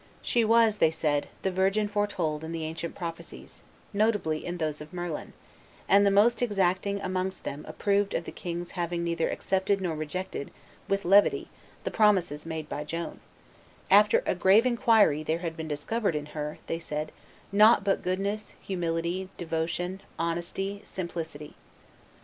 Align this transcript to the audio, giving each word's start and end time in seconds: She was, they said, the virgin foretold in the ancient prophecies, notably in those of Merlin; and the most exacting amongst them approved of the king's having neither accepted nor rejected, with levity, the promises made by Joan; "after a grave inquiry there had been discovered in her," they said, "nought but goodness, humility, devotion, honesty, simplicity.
She 0.23 0.43
was, 0.43 0.77
they 0.77 0.89
said, 0.89 1.27
the 1.43 1.51
virgin 1.51 1.87
foretold 1.87 2.43
in 2.43 2.51
the 2.53 2.63
ancient 2.63 2.95
prophecies, 2.95 3.61
notably 3.93 4.43
in 4.43 4.57
those 4.57 4.81
of 4.81 4.91
Merlin; 4.91 5.33
and 5.87 6.03
the 6.03 6.09
most 6.09 6.41
exacting 6.41 6.99
amongst 7.01 7.43
them 7.43 7.63
approved 7.67 8.15
of 8.15 8.23
the 8.23 8.31
king's 8.31 8.71
having 8.71 9.03
neither 9.03 9.29
accepted 9.29 9.79
nor 9.79 9.95
rejected, 9.95 10.49
with 10.87 11.05
levity, 11.05 11.49
the 11.83 11.91
promises 11.91 12.47
made 12.47 12.67
by 12.67 12.83
Joan; 12.83 13.19
"after 13.91 14.23
a 14.25 14.33
grave 14.33 14.65
inquiry 14.65 15.21
there 15.21 15.37
had 15.45 15.55
been 15.55 15.67
discovered 15.67 16.15
in 16.15 16.25
her," 16.33 16.57
they 16.65 16.79
said, 16.79 17.11
"nought 17.51 17.83
but 17.83 18.01
goodness, 18.01 18.55
humility, 18.59 19.29
devotion, 19.37 20.01
honesty, 20.17 20.81
simplicity. 20.83 21.53